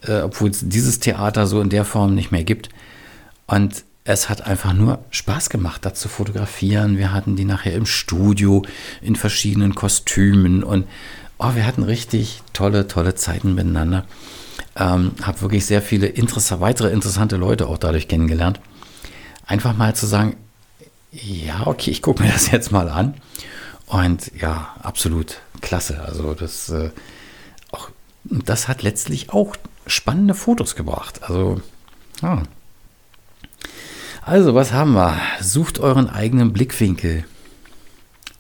äh, 0.03 0.21
obwohl 0.21 0.51
es 0.51 0.61
dieses 0.63 0.99
Theater 0.99 1.47
so 1.47 1.61
in 1.61 1.69
der 1.69 1.83
Form 1.83 2.13
nicht 2.13 2.31
mehr 2.31 2.43
gibt. 2.43 2.69
Und 3.47 3.83
es 4.05 4.29
hat 4.29 4.45
einfach 4.45 4.73
nur 4.73 4.99
Spaß 5.09 5.49
gemacht, 5.49 5.85
da 5.85 5.93
zu 5.93 6.09
fotografieren. 6.09 6.97
Wir 6.97 7.13
hatten 7.13 7.35
die 7.35 7.45
nachher 7.45 7.73
im 7.73 7.85
Studio 7.85 8.63
in 9.01 9.15
verschiedenen 9.15 9.75
Kostümen 9.75 10.63
und 10.63 10.85
oh, 11.39 11.55
wir 11.55 11.65
hatten 11.65 11.83
richtig 11.83 12.41
tolle, 12.53 12.87
tolle 12.87 13.15
Zeiten 13.15 13.55
miteinander. 13.55 14.05
Ähm, 14.75 15.13
habe 15.21 15.41
wirklich 15.41 15.65
sehr 15.65 15.81
viele 15.81 16.07
interessa 16.07 16.59
weitere 16.59 16.91
interessante 16.91 17.37
Leute 17.37 17.67
auch 17.67 17.77
dadurch 17.77 18.07
kennengelernt. 18.07 18.59
Einfach 19.45 19.75
mal 19.75 19.95
zu 19.95 20.05
sagen, 20.05 20.35
ja, 21.13 21.67
okay, 21.67 21.91
ich 21.91 22.01
gucke 22.01 22.23
mir 22.23 22.31
das 22.33 22.51
jetzt 22.51 22.71
mal 22.71 22.89
an. 22.89 23.15
Und 23.85 24.31
ja, 24.39 24.75
absolut 24.81 25.39
klasse. 25.61 26.01
Also 26.01 26.33
das, 26.33 26.69
äh, 26.69 26.89
auch, 27.71 27.89
das 28.23 28.67
hat 28.67 28.81
letztlich 28.81 29.29
auch 29.29 29.55
spannende 29.85 30.33
Fotos 30.33 30.75
gebracht. 30.75 31.21
Also, 31.23 31.61
ja. 32.21 32.43
also 34.23 34.55
was 34.55 34.71
haben 34.71 34.93
wir? 34.93 35.19
Sucht 35.41 35.79
euren 35.79 36.09
eigenen 36.09 36.53
Blickwinkel. 36.53 37.25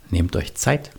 Nehmt 0.09 0.35
euch 0.35 0.55
Zeit. 0.55 0.91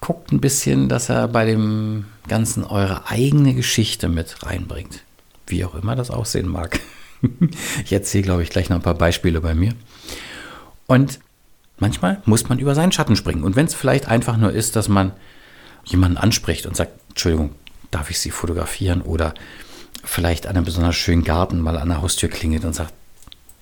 guckt 0.00 0.32
ein 0.32 0.40
bisschen, 0.40 0.88
dass 0.88 1.08
er 1.08 1.28
bei 1.28 1.44
dem 1.44 2.06
Ganzen 2.28 2.64
eure 2.64 3.08
eigene 3.08 3.54
Geschichte 3.54 4.08
mit 4.08 4.44
reinbringt. 4.44 5.02
Wie 5.46 5.64
auch 5.64 5.74
immer 5.74 5.96
das 5.96 6.10
aussehen 6.10 6.48
mag. 6.48 6.80
ich 7.84 7.92
erzähle, 7.92 8.24
glaube 8.24 8.42
ich, 8.42 8.50
gleich 8.50 8.68
noch 8.68 8.76
ein 8.76 8.82
paar 8.82 8.94
Beispiele 8.94 9.40
bei 9.40 9.54
mir. 9.54 9.72
Und 10.86 11.18
manchmal 11.78 12.22
muss 12.24 12.48
man 12.48 12.58
über 12.58 12.74
seinen 12.74 12.92
Schatten 12.92 13.16
springen. 13.16 13.44
Und 13.44 13.56
wenn 13.56 13.66
es 13.66 13.74
vielleicht 13.74 14.08
einfach 14.08 14.36
nur 14.36 14.52
ist, 14.52 14.76
dass 14.76 14.88
man 14.88 15.12
jemanden 15.84 16.16
anspricht 16.16 16.66
und 16.66 16.76
sagt, 16.76 16.92
Entschuldigung, 17.10 17.54
darf 17.90 18.10
ich 18.10 18.18
Sie 18.18 18.30
fotografieren? 18.30 19.02
Oder 19.02 19.34
vielleicht 20.04 20.46
an 20.46 20.56
einem 20.56 20.64
besonders 20.64 20.96
schönen 20.96 21.24
Garten 21.24 21.60
mal 21.60 21.78
an 21.78 21.88
der 21.88 22.02
Haustür 22.02 22.28
klingelt 22.28 22.64
und 22.64 22.74
sagt, 22.74 22.92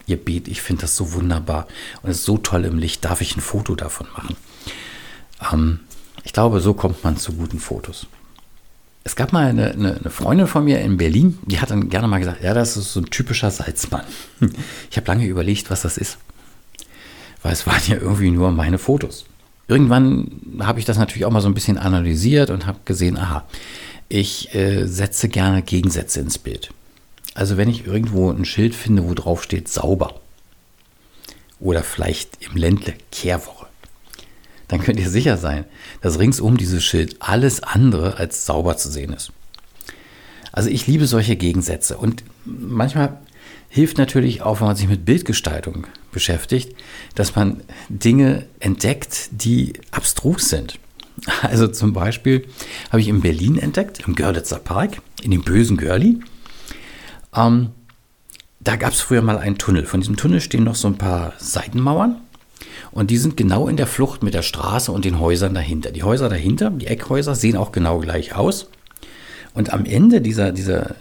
Ihr 0.06 0.22
Beet, 0.22 0.48
ich 0.48 0.60
finde 0.60 0.82
das 0.82 0.96
so 0.96 1.14
wunderbar 1.14 1.66
und 2.02 2.10
es 2.10 2.18
ist 2.18 2.24
so 2.26 2.36
toll 2.36 2.66
im 2.66 2.78
Licht, 2.78 3.04
darf 3.06 3.22
ich 3.22 3.36
ein 3.36 3.40
Foto 3.40 3.74
davon 3.74 4.06
machen? 4.12 4.36
Ähm, 5.50 5.80
ich 6.24 6.34
glaube, 6.34 6.60
so 6.60 6.74
kommt 6.74 7.04
man 7.04 7.16
zu 7.16 7.32
guten 7.32 7.58
Fotos. 7.58 8.06
Es 9.06 9.16
gab 9.16 9.32
mal 9.32 9.46
eine, 9.46 9.72
eine, 9.72 9.96
eine, 9.96 10.10
Freundin 10.10 10.46
von 10.46 10.64
mir 10.64 10.80
in 10.80 10.96
Berlin, 10.96 11.38
die 11.44 11.60
hat 11.60 11.70
dann 11.70 11.90
gerne 11.90 12.08
mal 12.08 12.18
gesagt, 12.18 12.42
ja, 12.42 12.54
das 12.54 12.76
ist 12.78 12.94
so 12.94 13.00
ein 13.00 13.10
typischer 13.10 13.50
Salzmann. 13.50 14.04
Ich 14.90 14.96
habe 14.96 15.06
lange 15.06 15.26
überlegt, 15.26 15.70
was 15.70 15.82
das 15.82 15.98
ist, 15.98 16.16
weil 17.42 17.52
es 17.52 17.66
waren 17.66 17.82
ja 17.86 17.96
irgendwie 17.96 18.30
nur 18.30 18.50
meine 18.50 18.78
Fotos. 18.78 19.26
Irgendwann 19.68 20.40
habe 20.60 20.78
ich 20.78 20.86
das 20.86 20.98
natürlich 20.98 21.24
auch 21.26 21.30
mal 21.30 21.40
so 21.40 21.48
ein 21.48 21.54
bisschen 21.54 21.78
analysiert 21.78 22.50
und 22.50 22.66
habe 22.66 22.80
gesehen, 22.84 23.18
aha, 23.18 23.44
ich 24.08 24.54
äh, 24.54 24.86
setze 24.86 25.28
gerne 25.28 25.62
Gegensätze 25.62 26.20
ins 26.20 26.38
Bild. 26.38 26.70
Also 27.34 27.56
wenn 27.56 27.68
ich 27.68 27.86
irgendwo 27.86 28.30
ein 28.30 28.44
Schild 28.44 28.74
finde, 28.74 29.04
wo 29.08 29.14
drauf 29.14 29.42
steht 29.42 29.68
sauber 29.68 30.20
oder 31.58 31.82
vielleicht 31.82 32.38
im 32.42 32.56
Ländle 32.56 32.94
Kehrwoche, 33.10 33.63
dann 34.68 34.80
könnt 34.80 34.98
ihr 34.98 35.10
sicher 35.10 35.36
sein, 35.36 35.64
dass 36.00 36.18
ringsum 36.18 36.56
dieses 36.56 36.84
Schild 36.84 37.16
alles 37.20 37.62
andere 37.62 38.16
als 38.16 38.46
sauber 38.46 38.76
zu 38.76 38.90
sehen 38.90 39.12
ist. 39.12 39.32
Also 40.52 40.70
ich 40.70 40.86
liebe 40.86 41.06
solche 41.06 41.36
Gegensätze 41.36 41.96
und 41.96 42.24
manchmal 42.44 43.18
hilft 43.68 43.98
natürlich 43.98 44.42
auch, 44.42 44.60
wenn 44.60 44.68
man 44.68 44.76
sich 44.76 44.88
mit 44.88 45.04
Bildgestaltung 45.04 45.86
beschäftigt, 46.12 46.76
dass 47.16 47.34
man 47.34 47.62
Dinge 47.88 48.46
entdeckt, 48.60 49.30
die 49.32 49.74
abstrus 49.90 50.48
sind. 50.48 50.78
Also 51.42 51.68
zum 51.68 51.92
Beispiel 51.92 52.44
habe 52.90 53.00
ich 53.00 53.06
in 53.06 53.20
Berlin 53.20 53.56
entdeckt, 53.56 54.02
im 54.06 54.16
Görlitzer 54.16 54.58
Park, 54.58 55.00
in 55.22 55.30
dem 55.30 55.42
bösen 55.42 55.76
Görli, 55.76 56.20
ähm, 57.34 57.70
da 58.60 58.76
gab 58.76 58.92
es 58.92 59.00
früher 59.00 59.22
mal 59.22 59.38
einen 59.38 59.58
Tunnel. 59.58 59.84
Von 59.84 60.00
diesem 60.00 60.16
Tunnel 60.16 60.40
stehen 60.40 60.64
noch 60.64 60.74
so 60.74 60.88
ein 60.88 60.96
paar 60.96 61.34
Seitenmauern. 61.38 62.20
Und 62.94 63.10
die 63.10 63.18
sind 63.18 63.36
genau 63.36 63.66
in 63.66 63.76
der 63.76 63.88
Flucht 63.88 64.22
mit 64.22 64.34
der 64.34 64.42
Straße 64.42 64.92
und 64.92 65.04
den 65.04 65.18
Häusern 65.18 65.52
dahinter. 65.52 65.90
Die 65.90 66.04
Häuser 66.04 66.28
dahinter, 66.28 66.70
die 66.70 66.86
Eckhäuser, 66.86 67.34
sehen 67.34 67.56
auch 67.56 67.72
genau 67.72 67.98
gleich 67.98 68.36
aus. 68.36 68.68
Und 69.52 69.72
am 69.72 69.84
Ende 69.84 70.20
dieser, 70.20 70.52
dieser 70.52 70.94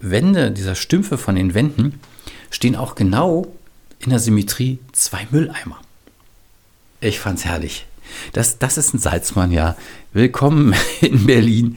Wände, 0.00 0.50
dieser 0.50 0.74
Stümpfe 0.74 1.16
von 1.16 1.36
den 1.36 1.54
Wänden, 1.54 2.00
stehen 2.50 2.74
auch 2.74 2.96
genau 2.96 3.46
in 4.00 4.10
der 4.10 4.18
Symmetrie 4.18 4.80
zwei 4.90 5.28
Mülleimer. 5.30 5.78
Ich 7.00 7.20
fand's 7.20 7.44
herrlich. 7.44 7.86
Das, 8.32 8.58
das 8.58 8.76
ist 8.76 8.92
ein 8.94 8.98
Salzmann, 8.98 9.52
ja. 9.52 9.76
Willkommen 10.12 10.74
in 11.00 11.24
Berlin. 11.24 11.76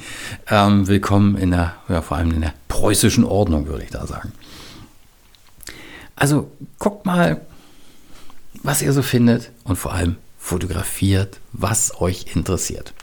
Ähm, 0.50 0.88
willkommen 0.88 1.38
in 1.38 1.52
der, 1.52 1.76
ja, 1.88 2.02
vor 2.02 2.18
allem 2.18 2.32
in 2.32 2.42
der 2.42 2.56
preußischen 2.68 3.24
Ordnung, 3.24 3.68
würde 3.68 3.84
ich 3.84 3.92
da 3.92 4.08
sagen. 4.08 4.32
Also 6.16 6.50
guckt 6.80 7.06
mal, 7.06 7.42
was 8.64 8.82
ihr 8.82 8.94
so 8.94 9.02
findet 9.02 9.52
und 9.64 9.76
vor 9.76 9.94
allem 9.94 10.18
fotografiert, 10.38 11.40
was 11.54 12.00
euch 12.00 12.36
interessiert. 12.36 12.94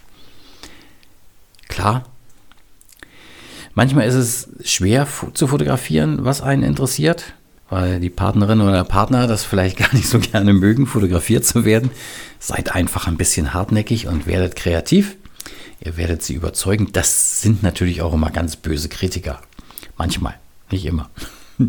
Klar, 1.68 2.04
manchmal 3.74 4.06
ist 4.06 4.14
es 4.14 4.48
schwer 4.64 5.06
zu 5.34 5.46
fotografieren, 5.46 6.24
was 6.24 6.40
einen 6.40 6.62
interessiert 6.62 7.34
weil 7.70 8.00
die 8.00 8.10
Partnerin 8.10 8.60
oder 8.60 8.72
der 8.72 8.84
Partner 8.84 9.26
das 9.26 9.44
vielleicht 9.44 9.76
gar 9.78 9.92
nicht 9.94 10.08
so 10.08 10.18
gerne 10.18 10.52
mögen, 10.52 10.86
fotografiert 10.86 11.44
zu 11.44 11.64
werden. 11.64 11.90
Seid 12.38 12.74
einfach 12.74 13.06
ein 13.06 13.16
bisschen 13.16 13.54
hartnäckig 13.54 14.06
und 14.06 14.26
werdet 14.26 14.56
kreativ. 14.56 15.16
Ihr 15.80 15.96
werdet 15.96 16.22
sie 16.22 16.34
überzeugen. 16.34 16.88
Das 16.92 17.40
sind 17.40 17.62
natürlich 17.62 18.02
auch 18.02 18.14
immer 18.14 18.30
ganz 18.30 18.56
böse 18.56 18.88
Kritiker. 18.88 19.40
Manchmal, 19.96 20.34
nicht 20.70 20.86
immer. 20.86 21.10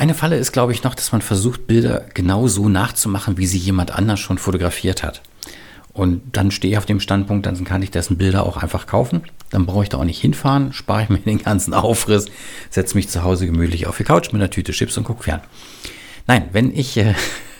Eine 0.00 0.14
Falle 0.14 0.38
ist, 0.38 0.52
glaube 0.52 0.72
ich, 0.72 0.82
noch, 0.82 0.94
dass 0.94 1.12
man 1.12 1.20
versucht, 1.20 1.66
Bilder 1.66 2.06
genau 2.14 2.48
so 2.48 2.70
nachzumachen, 2.70 3.36
wie 3.36 3.44
sie 3.44 3.58
jemand 3.58 3.90
anders 3.90 4.18
schon 4.18 4.38
fotografiert 4.38 5.02
hat. 5.02 5.20
Und 5.92 6.22
dann 6.32 6.50
stehe 6.50 6.72
ich 6.72 6.78
auf 6.78 6.86
dem 6.86 7.00
Standpunkt, 7.00 7.44
dann 7.44 7.62
kann 7.64 7.82
ich 7.82 7.90
dessen 7.90 8.16
Bilder 8.16 8.46
auch 8.46 8.56
einfach 8.56 8.86
kaufen. 8.86 9.24
Dann 9.50 9.66
brauche 9.66 9.82
ich 9.82 9.90
da 9.90 9.98
auch 9.98 10.04
nicht 10.04 10.22
hinfahren, 10.22 10.72
spare 10.72 11.02
ich 11.02 11.10
mir 11.10 11.18
den 11.18 11.42
ganzen 11.42 11.74
Aufriss, 11.74 12.28
setze 12.70 12.96
mich 12.96 13.10
zu 13.10 13.24
Hause 13.24 13.44
gemütlich 13.44 13.86
auf 13.86 13.98
die 13.98 14.04
Couch 14.04 14.32
mit 14.32 14.40
einer 14.40 14.48
Tüte 14.48 14.72
Chips 14.72 14.96
und 14.96 15.04
gucke 15.04 15.24
fern. 15.24 15.42
Nein, 16.26 16.48
wenn 16.52 16.74
ich 16.74 16.96
äh, 16.96 17.12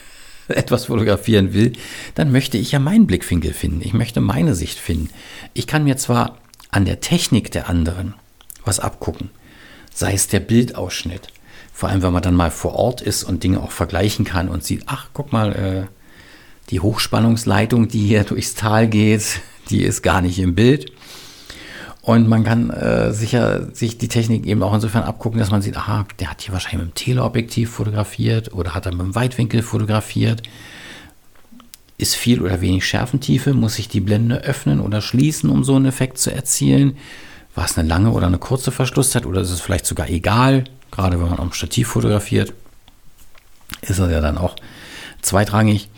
etwas 0.47 0.85
fotografieren 0.85 1.53
will, 1.53 1.73
dann 2.15 2.31
möchte 2.31 2.57
ich 2.57 2.71
ja 2.71 2.79
meinen 2.79 3.05
Blickwinkel 3.05 3.53
finden. 3.53 3.83
Ich 3.83 3.93
möchte 3.93 4.19
meine 4.19 4.55
Sicht 4.55 4.79
finden. 4.79 5.11
Ich 5.53 5.67
kann 5.67 5.83
mir 5.83 5.97
zwar 5.97 6.39
an 6.71 6.85
der 6.85 7.01
Technik 7.01 7.51
der 7.51 7.69
anderen 7.69 8.15
was 8.65 8.79
abgucken, 8.79 9.29
sei 9.93 10.13
es 10.13 10.27
der 10.27 10.39
Bildausschnitt. 10.39 11.27
Vor 11.73 11.89
allem, 11.89 12.01
wenn 12.01 12.13
man 12.13 12.21
dann 12.21 12.35
mal 12.35 12.51
vor 12.51 12.75
Ort 12.75 13.01
ist 13.01 13.23
und 13.23 13.43
Dinge 13.43 13.61
auch 13.61 13.71
vergleichen 13.71 14.25
kann 14.25 14.49
und 14.49 14.63
sieht, 14.63 14.83
ach, 14.85 15.07
guck 15.13 15.31
mal, 15.31 15.53
äh, 15.53 15.87
die 16.69 16.79
Hochspannungsleitung, 16.79 17.87
die 17.87 18.05
hier 18.05 18.23
durchs 18.25 18.55
Tal 18.55 18.87
geht, 18.87 19.41
die 19.69 19.83
ist 19.83 20.01
gar 20.01 20.21
nicht 20.21 20.39
im 20.39 20.55
Bild. 20.55 20.91
Und 22.01 22.27
man 22.27 22.43
kann 22.43 22.71
äh, 22.71 23.13
sicher 23.13 23.73
sich 23.75 23.99
die 23.99 24.07
Technik 24.07 24.47
eben 24.47 24.63
auch 24.63 24.73
insofern 24.73 25.03
abgucken, 25.03 25.39
dass 25.39 25.51
man 25.51 25.61
sieht, 25.61 25.77
aha, 25.77 26.07
der 26.19 26.31
hat 26.31 26.41
hier 26.41 26.51
wahrscheinlich 26.51 26.81
mit 26.81 26.89
dem 26.89 26.95
Teleobjektiv 26.95 27.69
fotografiert 27.69 28.53
oder 28.53 28.73
hat 28.73 28.87
er 28.87 28.91
mit 28.91 29.01
dem 29.01 29.15
Weitwinkel 29.15 29.61
fotografiert. 29.61 30.41
Ist 31.99 32.15
viel 32.15 32.41
oder 32.41 32.59
wenig 32.61 32.87
Schärfentiefe? 32.87 33.53
Muss 33.53 33.77
ich 33.77 33.87
die 33.87 33.99
Blende 33.99 34.43
öffnen 34.43 34.79
oder 34.79 35.01
schließen, 35.01 35.51
um 35.51 35.63
so 35.63 35.75
einen 35.75 35.85
Effekt 35.85 36.17
zu 36.17 36.33
erzielen? 36.33 36.97
War 37.53 37.65
es 37.65 37.77
eine 37.77 37.87
lange 37.87 38.09
oder 38.09 38.25
eine 38.25 38.39
kurze 38.39 38.71
Verschlusszeit 38.71 39.27
oder 39.27 39.41
ist 39.41 39.51
es 39.51 39.61
vielleicht 39.61 39.85
sogar 39.85 40.09
egal? 40.09 40.63
Gerade 40.91 41.19
wenn 41.19 41.29
man 41.29 41.39
am 41.39 41.53
Stativ 41.53 41.87
fotografiert, 41.89 42.53
ist 43.81 43.99
das 43.99 44.11
ja 44.11 44.21
dann 44.21 44.37
auch 44.37 44.55
zweitrangig 45.21 45.89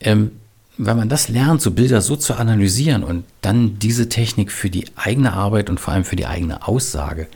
ähm, 0.00 0.32
wenn 0.78 0.96
man 0.96 1.08
das 1.08 1.28
lernt, 1.28 1.60
so 1.60 1.70
Bilder 1.70 2.00
so 2.00 2.16
zu 2.16 2.34
analysieren 2.34 3.04
und 3.04 3.24
dann 3.40 3.78
diese 3.78 4.08
Technik 4.08 4.50
für 4.50 4.70
die 4.70 4.86
eigene 4.96 5.32
Arbeit 5.32 5.70
und 5.70 5.78
vor 5.78 5.92
allem 5.92 6.04
für 6.04 6.16
die 6.16 6.26
eigene 6.26 6.66
Aussage 6.66 7.28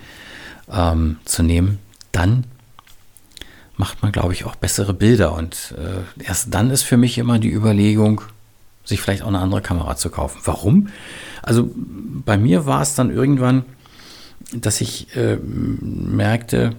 ähm, 0.72 1.18
zu 1.24 1.42
nehmen, 1.42 1.78
dann 2.12 2.44
macht 3.76 4.02
man, 4.02 4.10
glaube 4.10 4.32
ich, 4.32 4.44
auch 4.46 4.56
bessere 4.56 4.94
Bilder. 4.94 5.34
Und 5.34 5.74
äh, 5.76 6.24
erst 6.24 6.52
dann 6.54 6.70
ist 6.70 6.82
für 6.82 6.96
mich 6.96 7.18
immer 7.18 7.38
die 7.38 7.52
Überlegung, 7.52 8.22
sich 8.84 9.00
vielleicht 9.00 9.22
auch 9.22 9.28
eine 9.28 9.40
andere 9.40 9.60
Kamera 9.60 9.96
zu 9.96 10.10
kaufen. 10.10 10.40
Warum? 10.44 10.88
Also 11.42 11.70
bei 11.74 12.38
mir 12.38 12.64
war 12.64 12.80
es 12.80 12.94
dann 12.94 13.10
irgendwann, 13.10 13.64
dass 14.52 14.80
ich 14.80 15.14
äh, 15.14 15.36
merkte, 15.36 16.74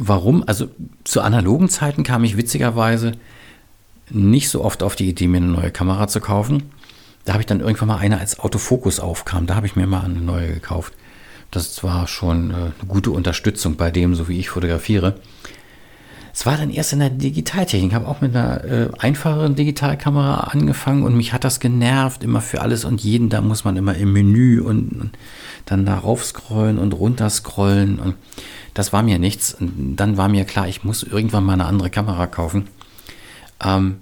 Warum? 0.00 0.44
Also 0.46 0.68
zu 1.02 1.22
analogen 1.22 1.68
Zeiten 1.68 2.04
kam 2.04 2.22
ich 2.22 2.36
witzigerweise 2.36 3.12
nicht 4.10 4.48
so 4.48 4.64
oft 4.64 4.84
auf 4.84 4.94
die 4.94 5.08
Idee, 5.08 5.26
mir 5.26 5.38
eine 5.38 5.46
neue 5.46 5.72
Kamera 5.72 6.06
zu 6.06 6.20
kaufen. 6.20 6.70
Da 7.24 7.32
habe 7.32 7.42
ich 7.42 7.46
dann 7.46 7.58
irgendwann 7.58 7.88
mal 7.88 7.98
eine 7.98 8.20
als 8.20 8.38
Autofokus 8.38 9.00
aufkam. 9.00 9.48
Da 9.48 9.56
habe 9.56 9.66
ich 9.66 9.74
mir 9.74 9.88
mal 9.88 10.04
eine 10.04 10.20
neue 10.20 10.54
gekauft. 10.54 10.92
Das 11.50 11.82
war 11.82 12.06
schon 12.06 12.52
äh, 12.52 12.54
eine 12.54 12.72
gute 12.86 13.10
Unterstützung 13.10 13.74
bei 13.74 13.90
dem, 13.90 14.14
so 14.14 14.28
wie 14.28 14.38
ich 14.38 14.50
fotografiere. 14.50 15.18
Es 16.38 16.46
war 16.46 16.56
dann 16.56 16.70
erst 16.70 16.92
in 16.92 17.00
der 17.00 17.10
Digitaltechnik. 17.10 17.90
Ich 17.90 17.94
habe 17.96 18.06
auch 18.06 18.20
mit 18.20 18.36
einer 18.36 18.62
äh, 18.64 18.90
einfacheren 19.00 19.56
Digitalkamera 19.56 20.44
angefangen 20.52 21.02
und 21.02 21.16
mich 21.16 21.32
hat 21.32 21.42
das 21.42 21.58
genervt, 21.58 22.22
immer 22.22 22.40
für 22.40 22.60
alles 22.60 22.84
und 22.84 23.02
jeden. 23.02 23.28
Da 23.28 23.40
muss 23.40 23.64
man 23.64 23.76
immer 23.76 23.96
im 23.96 24.12
Menü 24.12 24.60
und, 24.60 24.92
und 24.92 25.10
dann 25.66 25.84
darauf 25.84 26.24
scrollen 26.24 26.78
und 26.78 26.92
runter 26.92 27.28
scrollen. 27.28 27.98
Und 27.98 28.14
das 28.72 28.92
war 28.92 29.02
mir 29.02 29.18
nichts. 29.18 29.52
Und 29.52 29.96
dann 29.96 30.16
war 30.16 30.28
mir 30.28 30.44
klar, 30.44 30.68
ich 30.68 30.84
muss 30.84 31.02
irgendwann 31.02 31.42
mal 31.42 31.54
eine 31.54 31.64
andere 31.64 31.90
Kamera 31.90 32.28
kaufen, 32.28 32.68
ähm, 33.60 33.96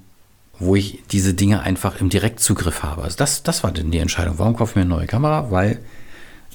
wo 0.59 0.77
ich 0.77 1.05
diese 1.11 1.33
Dinge 1.33 1.63
einfach 1.63 2.03
im 2.03 2.11
Direktzugriff 2.11 2.83
habe. 2.83 3.01
Also 3.01 3.17
das, 3.17 3.45
das 3.45 3.65
war 3.65 3.73
dann 3.73 3.91
die 3.91 3.99
Entscheidung. 3.99 4.39
Warum 4.39 4.57
kaufe 4.57 4.73
ich 4.73 4.77
mir 4.77 4.83
eine 4.83 4.91
neue 4.91 5.07
Kamera? 5.07 5.51
Weil 5.51 5.81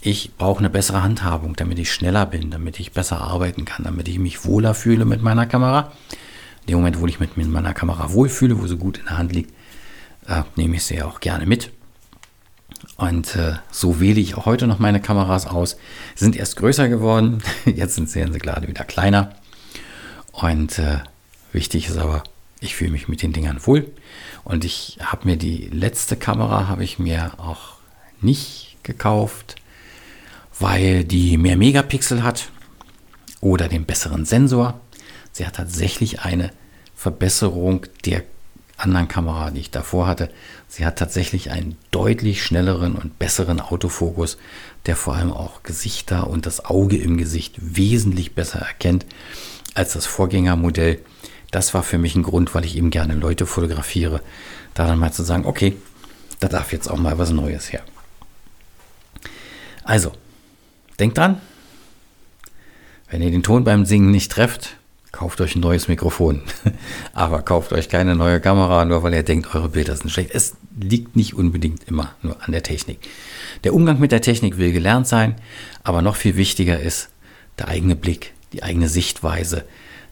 ich 0.01 0.35
brauche 0.35 0.59
eine 0.59 0.69
bessere 0.71 1.03
Handhabung, 1.03 1.55
damit 1.55 1.77
ich 1.77 1.91
schneller 1.91 2.25
bin, 2.25 2.49
damit 2.49 2.79
ich 2.79 2.91
besser 2.91 3.21
arbeiten 3.21 3.65
kann, 3.65 3.85
damit 3.85 4.07
ich 4.07 4.17
mich 4.17 4.45
wohler 4.45 4.73
fühle 4.73 5.05
mit 5.05 5.21
meiner 5.21 5.45
Kamera. 5.45 5.91
In 6.61 6.67
dem 6.67 6.77
Moment, 6.77 6.99
wo 6.99 7.05
ich 7.05 7.19
mich 7.19 7.37
mit 7.37 7.47
meiner 7.47 7.73
Kamera 7.73 8.11
wohlfühle, 8.11 8.59
wo 8.59 8.65
sie 8.65 8.77
gut 8.77 8.97
in 8.97 9.05
der 9.05 9.17
Hand 9.19 9.31
liegt, 9.31 9.53
äh, 10.27 10.41
nehme 10.55 10.75
ich 10.75 10.83
sie 10.83 11.03
auch 11.03 11.19
gerne 11.19 11.45
mit. 11.45 11.71
Und 12.97 13.35
äh, 13.35 13.53
so 13.69 13.99
wähle 13.99 14.19
ich 14.19 14.35
auch 14.35 14.47
heute 14.47 14.65
noch 14.65 14.79
meine 14.79 15.01
Kameras 15.01 15.45
aus. 15.45 15.77
Sie 16.15 16.23
sind 16.23 16.35
erst 16.35 16.55
größer 16.55 16.89
geworden, 16.89 17.43
jetzt 17.65 17.93
sind 17.93 18.09
sie 18.09 18.21
gerade 18.23 18.67
wieder 18.67 18.83
kleiner. 18.83 19.35
Und 20.31 20.79
äh, 20.79 20.99
wichtig 21.51 21.89
ist 21.89 21.97
aber, 21.97 22.23
ich 22.59 22.75
fühle 22.75 22.91
mich 22.91 23.07
mit 23.07 23.21
den 23.21 23.33
Dingern 23.33 23.59
wohl. 23.65 23.91
Und 24.43 24.65
ich 24.65 24.97
habe 25.03 25.27
mir 25.27 25.37
die 25.37 25.69
letzte 25.71 26.15
Kamera, 26.15 26.67
habe 26.67 26.83
ich 26.83 26.97
mir 26.97 27.33
auch 27.37 27.75
nicht 28.19 28.77
gekauft, 28.83 29.60
weil 30.61 31.03
die 31.03 31.37
mehr 31.37 31.57
Megapixel 31.57 32.23
hat 32.23 32.49
oder 33.41 33.67
den 33.67 33.85
besseren 33.85 34.25
Sensor. 34.25 34.79
Sie 35.31 35.45
hat 35.45 35.55
tatsächlich 35.55 36.21
eine 36.21 36.51
Verbesserung 36.95 37.85
der 38.05 38.23
anderen 38.77 39.07
Kamera, 39.07 39.51
die 39.51 39.61
ich 39.61 39.71
davor 39.71 40.07
hatte. 40.07 40.29
Sie 40.67 40.85
hat 40.85 40.97
tatsächlich 40.97 41.51
einen 41.51 41.77
deutlich 41.91 42.43
schnelleren 42.43 42.95
und 42.95 43.19
besseren 43.19 43.59
Autofokus, 43.59 44.37
der 44.85 44.95
vor 44.95 45.15
allem 45.15 45.31
auch 45.31 45.63
Gesichter 45.63 46.27
und 46.27 46.45
das 46.45 46.65
Auge 46.65 46.97
im 46.97 47.17
Gesicht 47.17 47.55
wesentlich 47.57 48.33
besser 48.33 48.59
erkennt 48.59 49.05
als 49.73 49.93
das 49.93 50.05
Vorgängermodell. 50.05 50.99
Das 51.51 51.73
war 51.73 51.83
für 51.83 51.97
mich 51.97 52.15
ein 52.15 52.23
Grund, 52.23 52.55
weil 52.55 52.65
ich 52.65 52.75
eben 52.75 52.89
gerne 52.89 53.13
Leute 53.15 53.45
fotografiere, 53.45 54.21
da 54.73 54.87
dann 54.87 54.99
mal 54.99 55.11
zu 55.11 55.23
sagen, 55.23 55.45
okay, 55.45 55.75
da 56.39 56.47
darf 56.47 56.71
jetzt 56.71 56.89
auch 56.89 56.97
mal 56.97 57.17
was 57.17 57.31
Neues 57.31 57.71
her. 57.71 57.81
Also, 59.83 60.13
denkt 61.01 61.17
dran, 61.17 61.41
wenn 63.09 63.21
ihr 63.21 63.31
den 63.31 63.43
Ton 63.43 63.63
beim 63.63 63.85
Singen 63.85 64.11
nicht 64.11 64.31
trefft, 64.31 64.77
kauft 65.11 65.41
euch 65.41 65.55
ein 65.55 65.61
neues 65.61 65.87
Mikrofon. 65.87 66.41
Aber 67.13 67.41
kauft 67.41 67.73
euch 67.73 67.89
keine 67.89 68.15
neue 68.15 68.39
Kamera, 68.39 68.85
nur 68.85 69.03
weil 69.03 69.13
ihr 69.13 69.23
denkt, 69.23 69.53
eure 69.53 69.69
Bilder 69.69 69.95
sind 69.95 70.09
schlecht. 70.09 70.31
Es 70.33 70.55
liegt 70.79 71.15
nicht 71.15 71.33
unbedingt 71.33 71.83
immer 71.87 72.15
nur 72.21 72.41
an 72.41 72.53
der 72.53 72.63
Technik. 72.63 72.99
Der 73.63 73.73
Umgang 73.73 73.99
mit 73.99 74.11
der 74.11 74.21
Technik 74.21 74.57
will 74.57 74.71
gelernt 74.71 75.07
sein, 75.07 75.35
aber 75.83 76.01
noch 76.01 76.15
viel 76.15 76.37
wichtiger 76.37 76.79
ist 76.79 77.09
der 77.59 77.67
eigene 77.67 77.95
Blick, 77.95 78.33
die 78.53 78.63
eigene 78.63 78.87
Sichtweise, 78.87 79.65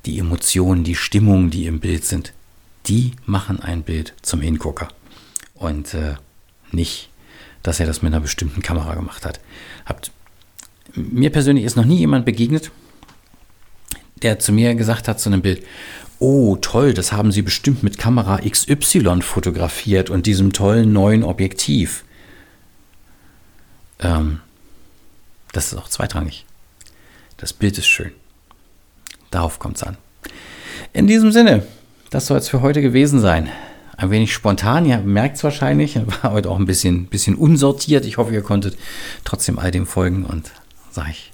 die 0.05 0.19
Emotionen, 0.19 0.84
die 0.84 0.96
Stimmungen, 0.96 1.50
die 1.50 1.65
im 1.65 1.79
Bild 1.79 2.03
sind. 2.03 2.34
Die 2.88 3.13
machen 3.25 3.62
ein 3.62 3.84
Bild 3.84 4.13
zum 4.22 4.41
Hingucker. 4.41 4.89
Und 5.53 5.93
äh, 5.93 6.15
nicht, 6.72 7.10
dass 7.63 7.79
er 7.79 7.86
das 7.86 8.01
mit 8.01 8.13
einer 8.13 8.22
bestimmten 8.22 8.62
Kamera 8.62 8.96
gemacht 8.96 9.25
hat. 9.25 9.39
Habt, 9.86 10.12
mir 10.93 11.31
persönlich 11.31 11.65
ist 11.65 11.75
noch 11.75 11.86
nie 11.86 11.98
jemand 11.98 12.25
begegnet, 12.25 12.72
der 14.22 14.39
zu 14.39 14.51
mir 14.51 14.75
gesagt 14.75 15.08
hat 15.08 15.19
zu 15.19 15.29
einem 15.29 15.41
Bild, 15.41 15.63
oh 16.19 16.58
toll, 16.58 16.93
das 16.93 17.12
haben 17.12 17.31
Sie 17.31 17.41
bestimmt 17.41 17.84
mit 17.84 17.98
Kamera 17.98 18.38
XY 18.38 19.22
fotografiert 19.22 20.10
und 20.10 20.25
diesem 20.25 20.53
tollen 20.53 20.91
neuen 20.91 21.24
Objektiv. 21.24 22.03
Ähm, 24.00 24.39
das 25.51 25.72
ist 25.72 25.77
auch 25.77 25.88
zweitrangig. 25.88 26.46
Das 27.38 27.53
Bild 27.53 27.77
ist 27.77 27.88
schön. 27.88 28.12
Darauf 29.31 29.60
kommt 29.60 29.77
es 29.77 29.84
an. 29.84 29.98
In 30.93 31.08
diesem 31.08 31.31
Sinne, 31.31 31.65
das 32.10 32.27
soll 32.27 32.38
es 32.38 32.50
für 32.50 32.62
heute 32.62 32.81
gewesen 32.81 33.19
sein. 33.19 33.50
Ein 33.96 34.12
wenig 34.12 34.34
spontan, 34.34 34.86
ihr 34.86 34.98
merkt 35.00 35.38
es 35.38 35.43
wahrscheinlich, 35.43 35.96
war 36.24 36.31
heute 36.31 36.50
auch 36.50 36.58
ein 36.58 36.65
bisschen, 36.65 37.05
bisschen 37.05 37.36
unsortiert. 37.36 38.05
Ich 38.05 38.17
hoffe, 38.17 38.34
ihr 38.34 38.41
konntet 38.41 38.77
trotzdem 39.24 39.60
all 39.60 39.72
dem 39.72 39.86
folgen 39.86 40.25
und 40.25 40.51
sage 41.00 41.12
ich 41.12 41.32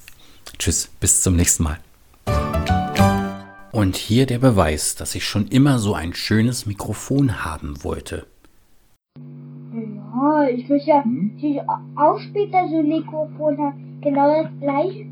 Tschüss, 0.59 0.87
bis 0.99 1.21
zum 1.23 1.35
nächsten 1.35 1.63
Mal. 1.63 1.77
Und 3.71 3.97
hier 3.97 4.25
der 4.25 4.37
Beweis, 4.37 4.95
dass 4.95 5.15
ich 5.15 5.25
schon 5.25 5.47
immer 5.47 5.79
so 5.79 5.93
ein 5.95 6.13
schönes 6.13 6.65
Mikrofon 6.65 7.43
haben 7.43 7.83
wollte. 7.83 8.25
Ja, 9.17 10.47
ich 10.47 10.69
will 10.69 10.79
ja 10.85 11.03
natürlich 11.03 11.61
auch 11.97 12.19
später 12.19 12.67
so 12.69 12.77
ein 12.79 12.87
Mikrofon 12.87 13.57
haben. 13.57 13.99
Genau 14.01 14.43
das 14.43 14.51
gleiche. 14.61 15.05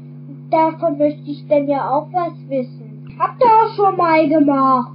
Davon 0.50 0.98
möchte 1.00 1.30
ich 1.30 1.46
dann 1.50 1.68
ja 1.68 1.90
auch 1.90 2.08
was 2.14 2.34
wissen. 2.48 3.16
Habt 3.20 3.42
ihr 3.42 3.48
auch 3.48 3.76
schon 3.76 3.98
mal 3.98 4.30
gemacht? 4.30 4.92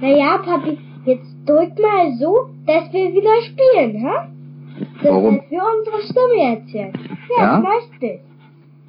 Naja, 0.00 0.38
Papi, 0.38 0.76
jetzt 1.06 1.30
drück 1.46 1.78
mal 1.80 2.14
so, 2.18 2.50
dass 2.66 2.92
wir 2.92 3.12
wieder 3.14 3.36
spielen, 3.46 3.96
hä? 4.00 4.84
Das 5.02 5.10
Warum? 5.12 5.40
für 5.48 5.62
unsere 5.76 6.02
Stimme 6.02 6.52
jetzt 6.52 6.68
hier. 6.70 6.92
Ja, 7.38 7.58
Ja? 7.58 7.62
weißt 7.64 8.02
du. 8.02 8.18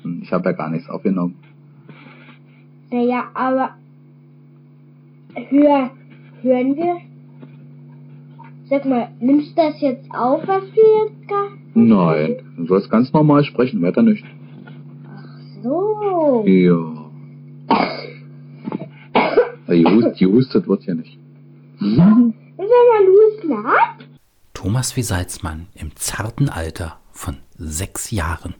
Hm, 0.03 0.21
Ich 0.23 0.31
habe 0.31 0.49
ja 0.49 0.55
gar 0.55 0.69
nichts 0.69 0.89
aufgenommen. 0.89 1.35
Naja, 2.91 3.25
aber 3.33 3.75
hör, 5.35 5.91
hören 6.41 6.75
wir? 6.75 6.97
Sag 8.69 8.85
mal, 8.85 9.09
nimmst 9.19 9.51
du 9.51 9.55
das 9.55 9.81
jetzt 9.81 10.09
auf, 10.13 10.47
was 10.47 10.63
wir 10.75 11.05
jetzt 11.05 11.27
gar... 11.27 11.47
Nein, 11.73 12.35
du 12.57 12.65
sollst 12.67 12.89
ganz 12.89 13.11
normal 13.13 13.43
sprechen, 13.43 13.81
weiter 13.81 14.01
nicht. 14.03 14.23
So. 15.63 16.43
Ja. 16.45 16.95
Gehust, 19.67 20.17
gehustet 20.19 20.67
wird 20.67 20.83
ja 20.85 20.95
nicht. 20.95 21.17
Ist 21.79 21.99
aber 21.99 23.05
Louis 23.05 23.43
Lack? 23.43 23.95
Thomas 24.53 24.97
W. 24.97 25.01
Salzmann 25.01 25.67
im 25.75 25.95
zarten 25.95 26.49
Alter 26.49 26.99
von 27.11 27.37
sechs 27.57 28.11
Jahren. 28.11 28.55